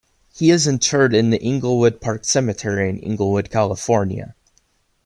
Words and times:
He 0.33 0.49
is 0.49 0.65
interred 0.65 1.13
in 1.13 1.29
the 1.29 1.39
Inglewood 1.39 2.01
Park 2.01 2.25
Cemetery 2.25 2.89
in 2.89 2.97
Inglewood, 2.97 3.51
California. 3.51 4.33